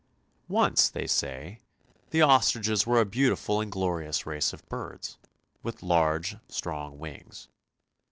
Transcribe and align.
Once, 0.49 0.89
they 0.89 1.05
say, 1.05 1.59
the 2.09 2.23
ostriches 2.23 2.87
were 2.87 2.99
a 2.99 3.05
beautiful 3.05 3.61
and 3.61 3.71
glorious 3.71 4.25
race 4.25 4.51
of 4.51 4.67
birds, 4.67 5.19
with 5.61 5.83
large, 5.83 6.37
strong 6.49 6.97
wings. 6.97 7.49